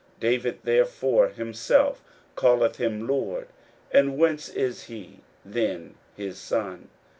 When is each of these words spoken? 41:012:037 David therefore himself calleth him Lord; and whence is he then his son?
41:012:037 0.19 0.19
David 0.19 0.59
therefore 0.63 1.27
himself 1.27 2.03
calleth 2.35 2.77
him 2.77 3.05
Lord; 3.07 3.47
and 3.91 4.17
whence 4.17 4.49
is 4.49 4.85
he 4.85 5.19
then 5.45 5.93
his 6.17 6.39
son? 6.39 6.89